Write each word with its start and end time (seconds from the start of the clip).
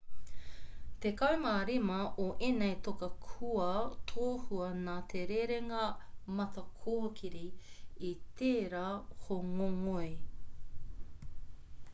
tekau 1.03 1.35
mā 1.41 1.51
rima 1.69 1.97
o 2.23 2.25
ēnei 2.47 2.71
toka 2.87 3.09
kua 3.25 3.67
tohua 4.13 4.71
nā 4.87 4.95
te 5.13 5.21
rerenga 5.33 5.83
matakōkiri 6.41 7.45
i 8.11 8.13
tērā 8.43 8.85
hōngongoi 9.29 10.11